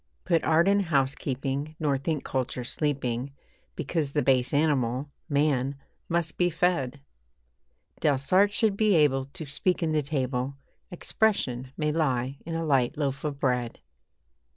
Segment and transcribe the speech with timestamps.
[0.25, 3.33] Put art in housekeeping, nor think culture sleeping
[3.75, 5.75] Because the base animal, man,
[6.09, 7.01] must be fed.
[8.01, 10.55] Delsarte should be able to speak in the table
[10.89, 13.79] 'Expression' may lie in a light loaf of bread.